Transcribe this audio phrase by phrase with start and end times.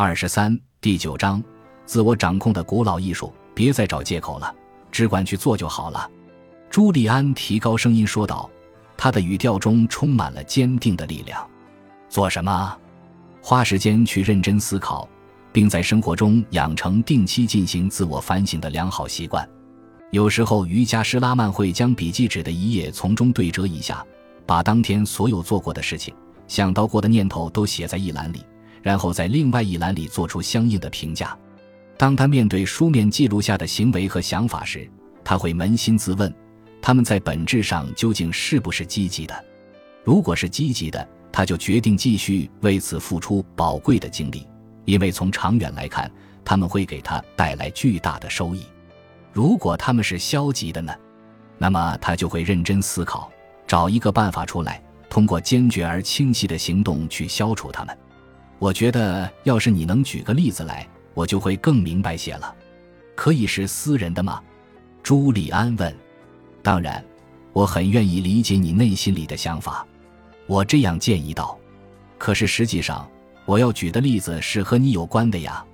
[0.00, 1.42] 二十三第九章，
[1.84, 3.32] 自我掌控的古老艺术。
[3.52, 4.54] 别再找借口了，
[4.92, 6.08] 只管去做就好了。
[6.70, 8.48] 朱利安提高声音说道，
[8.96, 11.44] 他的语调中充满了坚定的力量。
[12.08, 12.78] 做什么？
[13.42, 15.08] 花时间去认真思考，
[15.52, 19.44] 并在生活中养成定期进行自我反省的良好习惯。
[20.12, 24.06] 有时候，瑜伽师拉曼会将笔记纸的一页从中对折一下，
[24.46, 26.14] 把当天所有做过的事情、
[26.46, 28.44] 想到过的念头都写在一栏里，
[28.82, 31.36] 然后在另外一栏里做出相应的评价。
[31.96, 34.88] 当他面对书面记录下的行为和想法时，
[35.24, 36.32] 他会扪心自问：
[36.80, 39.44] 他们在本质上究竟是不是积极的？
[40.04, 44.46] 如果是积极的，他就决定继续为此付出宝贵的精力，
[44.84, 46.10] 因为从长远来看，
[46.44, 48.62] 他们会给他带来巨大的收益。
[49.32, 50.94] 如果他们是消极的呢？
[51.58, 53.30] 那么他就会认真思考，
[53.66, 57.98] 找一个办法出来，通过坚决而清晰的行动去消除他们。
[58.58, 60.86] 我觉得，要是你能举个例子来。
[61.14, 62.54] 我就会更明白些了，
[63.16, 64.40] 可以是私人的吗？
[65.02, 65.92] 朱利安问。
[66.62, 67.04] 当然，
[67.52, 69.84] 我很愿意理解你内心里的想法。
[70.46, 71.58] 我这样建议道。
[72.18, 73.10] 可是实际上，
[73.46, 75.64] 我要举的例子是和你有关的呀。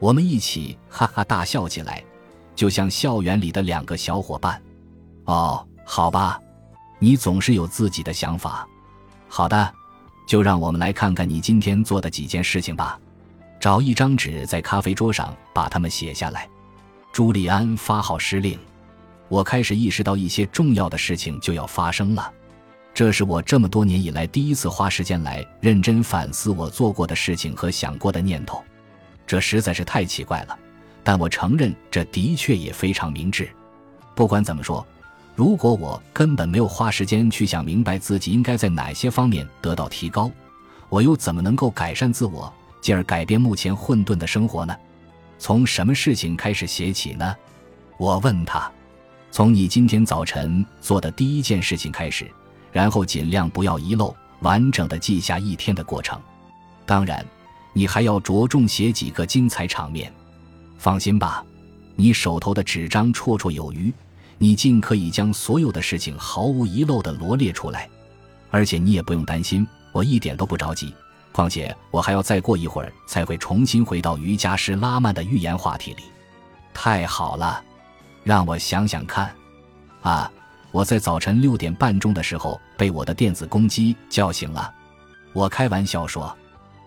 [0.00, 2.02] 我们一起哈哈大笑起来，
[2.56, 4.60] 就像校园里的两个小伙伴。
[5.26, 6.40] 哦，好吧，
[6.98, 8.66] 你总是有自己的想法。
[9.28, 9.72] 好的，
[10.30, 12.96] 就让我们来看看你今天做的几件事情吧。
[13.58, 16.48] 找一张纸，在咖啡桌上把它们写下来。
[17.10, 18.56] 朱利安发号施令。
[19.28, 22.32] 我开始意识到一些重要的事情就要发生了。
[22.94, 28.62] 这是我这么多年以来第一次花时间来认真反思我做过的事情和想过的念头。
[29.26, 30.56] 这实在是太奇怪了，
[31.02, 33.50] 但我承认这的确也非常明智。
[34.14, 34.86] 不管怎么说，
[35.40, 40.30] 如果我根本没有花时间去想明白自己应该在哪些方面得到提高，
[40.90, 42.52] 我又怎么能够改善自我？
[42.82, 44.76] 进而改变目前混沌的生活呢？
[45.38, 47.34] 从什么事情开始写起呢？
[47.96, 48.70] 我问他。
[49.30, 52.30] 从你今天早晨做的第一件事情开始，
[52.70, 56.20] 然后尽量不要遗漏，完整的记下一天的过程。
[56.84, 57.24] 当然，
[57.72, 60.12] 你还要着重写几个精彩场面。
[60.76, 61.42] 放心吧，
[61.96, 63.90] 你手头的纸张绰绰有余，
[64.42, 67.86] 你尽可以将所有的事情毫无遗漏的罗列出来。
[68.50, 70.94] 而且你也不用担心，我一点都不着急。
[71.30, 76.04] 况且我还要再过一会儿才会重新回到瑜伽师拉曼的预言话题里。
[76.72, 77.62] 太好了，
[78.24, 79.30] 让我想想看。
[80.00, 80.32] 啊，
[80.70, 84.72] 我在早晨六点半钟的时候被我的电子公鸡叫醒了。
[85.34, 86.34] 我开玩笑说：“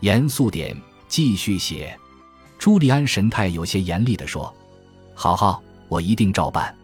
[0.00, 0.74] 严肃点，
[1.08, 1.94] 继续写。”
[2.58, 4.52] 朱利安神态有些严厉地说
[5.14, 6.74] ：“好好，我一定照办。”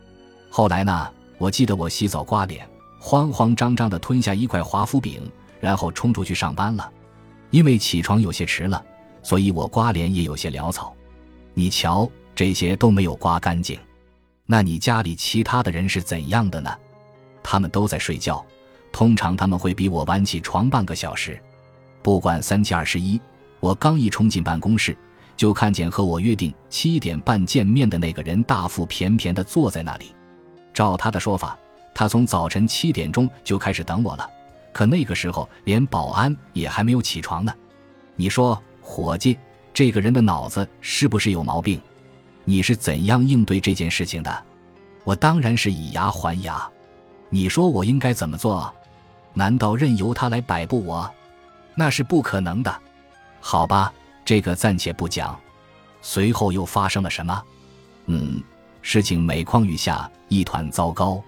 [0.50, 1.08] 后来呢？
[1.38, 2.68] 我记得我洗澡刮脸，
[2.98, 5.22] 慌慌张张地吞下一块华夫饼，
[5.58, 6.92] 然后冲出去上班了。
[7.50, 8.84] 因为起床有些迟了，
[9.22, 10.94] 所以我刮脸也有些潦草。
[11.54, 13.78] 你瞧，这些都没有刮干净。
[14.44, 16.70] 那你家里其他的人是怎样的呢？
[17.42, 18.44] 他们都在睡觉，
[18.92, 21.40] 通常他们会比我晚起床半个小时。
[22.02, 23.18] 不管三七二十一，
[23.60, 24.94] 我刚一冲进办公室，
[25.36, 30.14] 就看见和我约定七点半见面的那个人大腹便便地坐在那里。
[30.80, 31.58] 照他的说法，
[31.94, 34.26] 他从早晨七点钟就开始等我了。
[34.72, 37.52] 可那个时候，连保安也还没有起床呢。
[38.16, 39.38] 你说，伙计，
[39.74, 41.78] 这个人的脑子是不是有毛病？
[42.46, 44.42] 你是怎样应对这件事情的？
[45.04, 46.66] 我当然是以牙还牙。
[47.28, 48.74] 你说我应该怎么做？
[49.34, 51.10] 难道任由他来摆布我？
[51.74, 52.74] 那是不可能的。
[53.38, 53.92] 好吧，
[54.24, 55.38] 这个暂且不讲。
[56.00, 57.42] 随后又发生了什么？
[58.06, 58.42] 嗯，
[58.82, 61.22] 事情每况愈下，一团糟糕。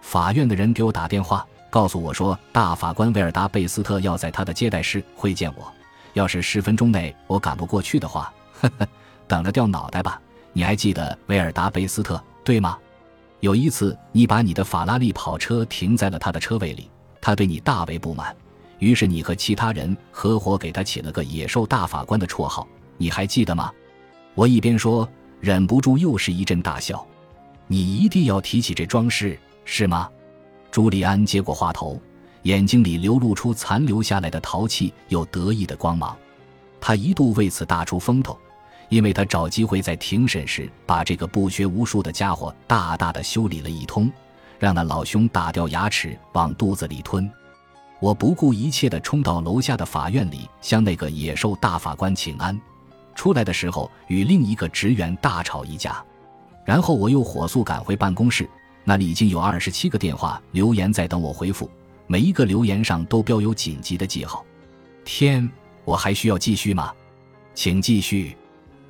[0.00, 1.46] 法院的人给我打电话。
[1.70, 5.70] 告诉我说，大法官威尔达贝斯特要在他的接待室会见我。
[6.14, 8.88] 要是十分钟内我赶不过去的话，呵呵，
[9.26, 10.18] 等着掉脑袋吧。
[10.54, 12.78] 你还记得威尔达贝斯特对吗？
[13.40, 18.34] 有一次，你把你的法拉利跑车停在了他的车位里，他对你大为不满，
[18.78, 22.66] 于是你和其他人合伙给他起了个“野兽大法官”的绰号。
[22.96, 23.70] 你还记得吗？
[24.34, 25.06] 我一边说，
[25.40, 27.06] 忍不住又是一阵大笑。
[27.66, 30.08] 你一定要提起这桩事，是吗？
[30.70, 32.00] 朱利安接过话头，
[32.42, 36.16] 眼睛里流露出残留下来的淘气又得意的光芒。
[36.80, 38.38] 他一度为此大出风头，
[38.88, 44.10] 因为他找机会在庭审时把这个不学无术的家伙大大的修理了一通，
[44.58, 47.30] 让那老兄打掉牙齿往肚子里吞。
[48.00, 52.58] 我不顾一切地冲到楼下的法院里，向那个野兽大法官请安。
[53.18, 56.00] 出来的时候，与另一个职员大吵一架，
[56.64, 58.48] 然后我又火速赶回办公室。
[58.84, 61.68] 那里已经有二十七个电话留言在等我回复，
[62.06, 64.46] 每一个留言上都标有紧急的记号。
[65.04, 65.50] 天，
[65.84, 66.92] 我还需要继续吗？
[67.54, 68.36] 请继续。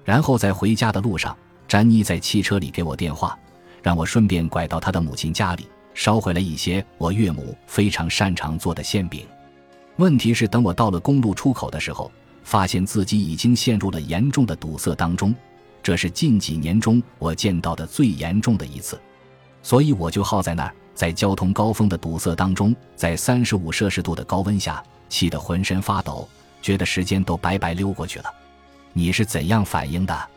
[0.05, 1.35] 然后在回家的路上，
[1.67, 3.37] 詹妮在汽车里给我电话，
[3.83, 9.27] 让我顺便拐到她的母亲家里，捎回来一些我岳母非常擅长做的馅饼。
[9.97, 15.35] 问题是，等我到了公路出口的时候，发现自己已经陷入了严重的堵塞当中，
[15.83, 19.01] 这是近几年中我见到的最严重的一次。
[19.63, 26.29] 所以我就耗在那儿，在交通高峰的堵塞当中，在三十五摄氏度的高温下，气得浑身发抖，
[26.63, 28.27] 觉得时间都白白溜过去了。
[28.93, 30.29] 你是怎样反应的？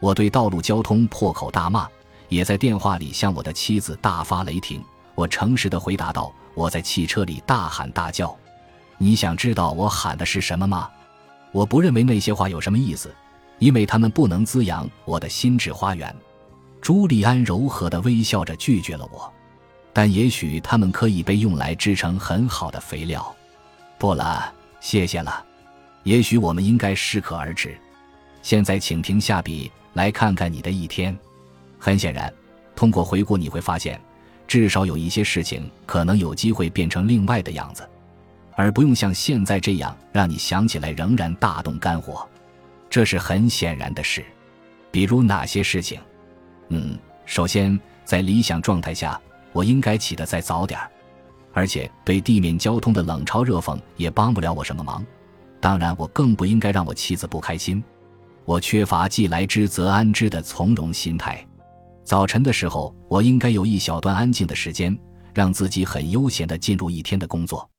[0.00, 1.88] 我对道路交通破口大骂，
[2.28, 4.80] 也在电话里向我的妻子大发雷霆。
[5.14, 8.36] 我诚实的回答道：“我在汽车里大喊大叫。
[8.96, 10.88] 你想知道我喊的是什么吗？
[11.52, 13.14] 我不认为那些话有什么意思，
[13.58, 16.14] 因为他们不能滋养我的心智花园。”
[16.80, 19.30] 朱利安柔和的微笑着拒绝了我，
[19.92, 23.34] 但也许他们可以被用来制成很好的肥料。
[23.98, 25.44] 不了，谢谢了。
[26.04, 27.76] 也许我们应该适可而止。
[28.42, 31.18] 现在，请停下笔，来看看你的一天。
[31.78, 32.32] 很显然，
[32.76, 34.00] 通过回顾，你会发现，
[34.46, 37.86] 至少有一些事情可能有机会变成另外的样子，
[38.58, 42.28] 而不用像现在这样让你想起来仍然大动肝火。
[42.90, 44.24] 这是很显然的事。
[44.90, 46.00] 比如哪些事情？
[46.70, 49.18] 嗯，首先，在理想状态下，
[49.52, 50.90] 我应该起得再早点儿，
[51.52, 55.06] 而且对地面交通的冷嘲热讽也帮不了我什么忙。
[55.60, 57.80] 当然，我更不应该让我妻子不开心。
[58.44, 61.46] 我缺乏既来之则安之的从容心态。
[62.02, 64.98] 早晨的时候，我应该有一小段安静的时间，
[65.32, 67.70] 让自己很悠闲地进入一天的工作。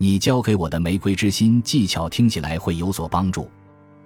[0.00, 3.50] 你教给我的玫瑰之心技巧听起来会有所帮助。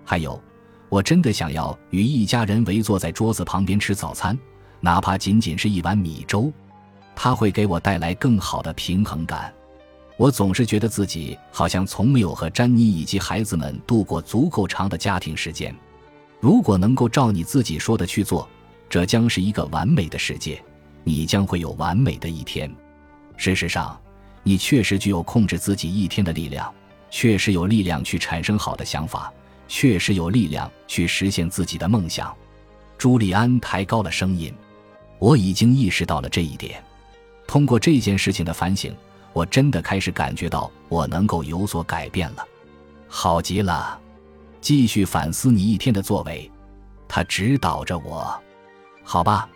[0.05, 0.43] 还有，
[0.89, 4.37] 我真的想要与一家人围坐在桌子旁边吃早餐，
[4.81, 6.51] 哪怕仅仅是一碗米粥，
[7.15, 9.53] 它会给我带来更好的平衡感。
[10.17, 15.75] 我总是觉得自己好像从没有和詹妮以及孩子们度过足够长的家庭时间。
[16.41, 18.49] 如果能够照你自己说的去做，
[18.89, 20.63] 这将是一个完美的世界，
[21.05, 22.75] 你将会有完美的一天。
[23.37, 23.99] 事实上，
[24.43, 26.73] 你确实具有控制自己一天的力量，
[27.11, 29.33] 确实有力量去产生好的想法，
[29.69, 32.35] 确实有力量去实现自己的梦想。
[32.99, 34.53] 朱利安抬高了声音
[35.19, 36.83] ：“我已经意识到了这一点。
[37.47, 38.95] 通过这件事情的反省，
[39.33, 42.47] 我真的开始感觉到我能够有所改变了。
[43.09, 43.99] 好极了。”
[44.61, 46.49] 继续反思你一天的作为，
[47.09, 48.41] 他指导着我。
[49.03, 49.49] 好吧，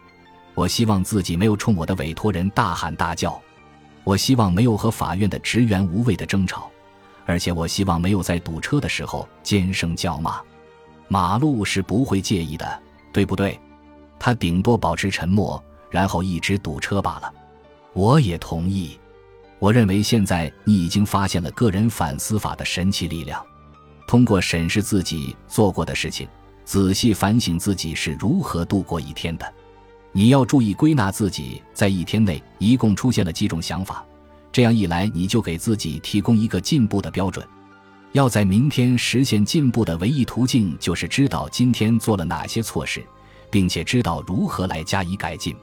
[0.53, 3.41] 我希望自己没有冲我的委托人大喊大叫，
[4.07, 6.71] 我希望没有和法院的职员无谓的争吵，
[7.25, 10.41] 而且我希望没有在堵车的时候尖声叫骂。
[11.09, 12.83] 马路是不会介意的，
[13.13, 13.59] 对不对？
[14.17, 15.61] 他顶多保持沉默，
[15.91, 17.35] 然后一直堵车罢了。
[17.95, 18.97] 我也同意。
[19.59, 23.45] 我认为现在你已经发现了个人反思法的神奇力量。
[24.07, 26.29] 通过审视自己做过的事情，
[26.65, 29.53] 仔细反省自己是如何度过一天的。
[30.17, 34.03] 你要注意归纳自己在一天内一共出现了几种想法，
[34.51, 37.47] 这样一来，你就给自己提供一个进步的标准。
[38.13, 43.05] 要在明天实现进步的唯一途径，就是知道今天做了哪些错事，
[43.51, 45.55] 并且知道如何来加以改进。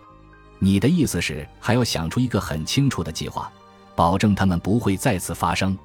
[0.59, 3.51] 你的意思是还要想出一个很清楚的计划，
[3.95, 5.75] 保证他们不会再次发生？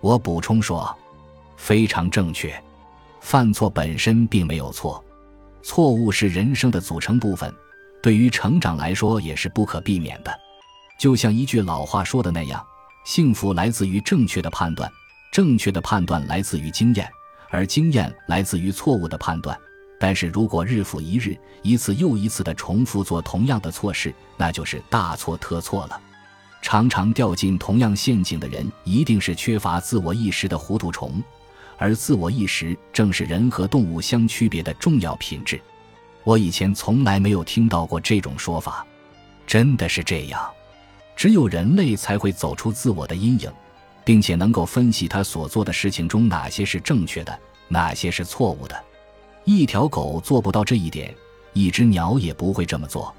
[0.00, 0.88] 我补充说。
[1.56, 2.54] 非常正确，
[3.20, 5.02] 犯错本身并没有错，
[5.64, 7.52] 错误是人生的组成部分，
[8.04, 10.38] 对于成长来说也是不可避免的。
[10.98, 12.62] 就像一句老话说的那样，
[13.06, 14.92] 幸福来自于正确的判断，
[15.32, 17.10] 正确的判断来自于经验，
[17.48, 19.58] 而经验来自于错误的判断。
[19.98, 25.98] 但是如果日复一日、一次又一次地重复做同样的错事，那就是大错特错了。
[26.60, 31.24] 常常掉进同样陷阱的人，一定是缺乏自我意识的糊涂虫。
[31.78, 35.58] 而自我意识正是人和动物相区别的重要品质。
[36.24, 38.84] 我以前从来没有听到过这种说法，
[39.46, 40.42] 真的是这样。
[41.14, 43.50] 只有人类才会走出自我的阴影，
[44.04, 47.38] 并且能够分析他所做的事情中哪些是正确的，
[47.68, 48.84] 哪些是错误的。
[49.44, 51.14] 一条狗做不到这一点，
[51.52, 53.14] 一只鸟也不会这么做，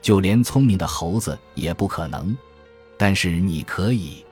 [0.00, 2.34] 就连聪明的猴子也不可能。
[2.96, 4.24] 但是你可以，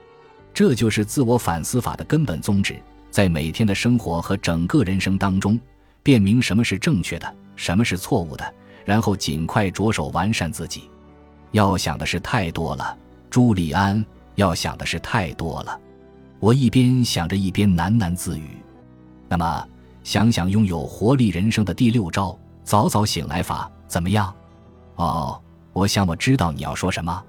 [0.54, 2.80] 这就是自我反思法的根本宗旨。
[3.10, 5.60] 在每天的生活和整个人生当中，
[6.02, 10.90] 辨明什么是正确的，什么是错误的，然后尽快着手完善自己。
[11.52, 12.96] 要想的事太多了，
[13.30, 15.80] 朱利安，要想的事太多了。
[16.40, 18.58] 我一边想着，一边喃喃自语。
[19.28, 19.68] 那么，
[20.02, 24.34] 想想拥有活力人生的第六招——早早醒来法，怎么样？
[24.96, 25.40] 哦，
[25.72, 27.24] 我想我知道你要说什么。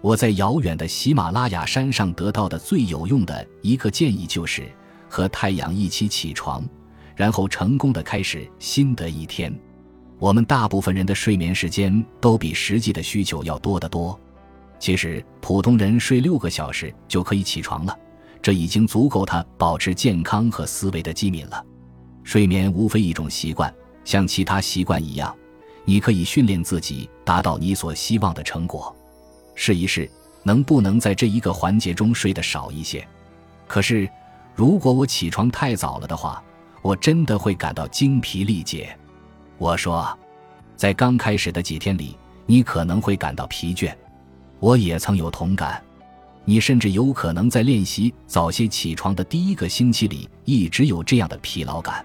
[0.00, 4.70] 我在遥远的喜马拉雅山上得到的最有用的一个建议就是。
[5.12, 6.64] 和太阳一起起床，
[7.20, 9.54] 然后成功的开始新的一天。
[10.18, 14.18] 我们大部分人的睡眠时间都比实际的需求要多得多。
[14.78, 17.94] 其实，普通人睡六个小时就可以起床了，
[18.40, 21.62] 这已经足够他保持健康和思维的机敏了。
[22.24, 23.70] 睡眠无非一种习惯，
[24.02, 25.36] 像其他习惯一样，
[25.84, 28.96] 你可以训练自己达到你所希望的成果。
[29.54, 30.10] 试一试，
[30.42, 33.06] 能不能在这一个环节中睡得少一些？
[33.66, 34.08] 可是，
[34.54, 36.42] 如果我起床太早了的话，
[36.82, 38.96] 我真的会感到精疲力竭。
[39.58, 40.18] 我说，
[40.76, 43.94] 在刚开始的几天里，你可能会感到疲倦。
[44.58, 45.82] 我也曾有同感，
[46.44, 52.04] 你甚至有可能在练习早些起床的第一个星期里一直有这样的疲劳感。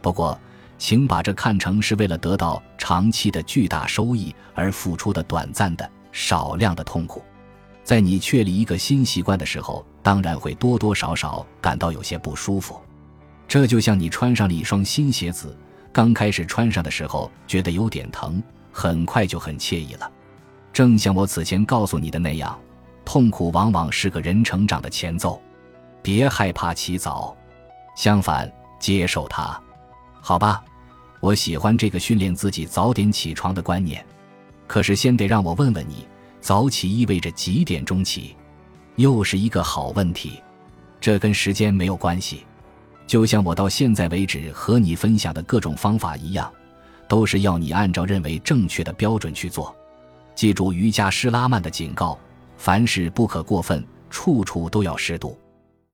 [0.00, 0.38] 不过，
[0.78, 7.22] 请把这看成是为了得到长期的巨大收益而付出的短暂的少量的痛苦。
[7.82, 12.80] 在你确立一个新习惯的时候，当然会多多少少感到有些不舒服。
[13.54, 15.56] 这就像你穿上了一双新鞋子，
[15.92, 18.42] 刚开始穿上的时候觉得有点疼，
[18.72, 20.10] 很快就很惬意了。
[20.72, 22.58] 正像我此前告诉你的那样，
[23.04, 25.40] 痛苦往往是个人成长的前奏。
[26.02, 27.36] 别害怕起早，
[27.96, 29.56] 相反，接受它。
[30.20, 30.64] 好吧，
[31.20, 34.04] 我喜欢这个训练自己早点起床的观念。
[34.66, 36.08] 可是，先得让我问问你，
[36.40, 38.34] 早起意味着几点钟起？
[38.96, 40.42] 又是一个好问题。
[41.00, 42.44] 这跟时间没有关系。
[43.06, 46.50] 就像我到现在为止和你分享的各种方法一样，
[47.08, 49.74] 都是要你按照认为正确的标准去做。
[50.34, 52.18] 记住瑜伽师拉曼的警告：
[52.56, 55.38] 凡事不可过分，处处都要适度。